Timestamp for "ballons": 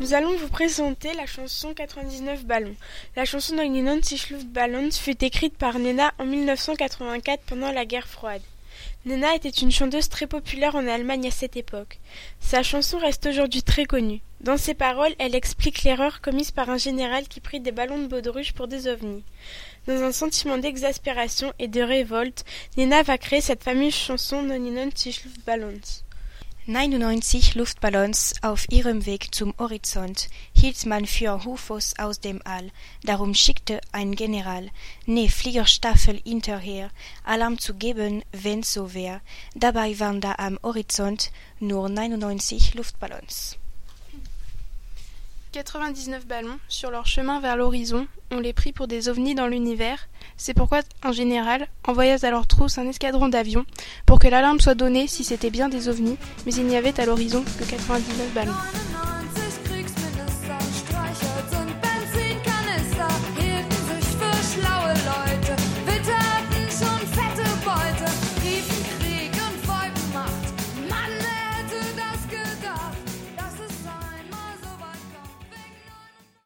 2.46-2.74, 17.70-17.98, 46.26-46.58, 58.32-58.89